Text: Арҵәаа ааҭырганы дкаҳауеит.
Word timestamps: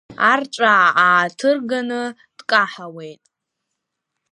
Арҵәаа 0.31 0.87
ааҭырганы 1.03 2.01
дкаҳауеит. 2.37 3.23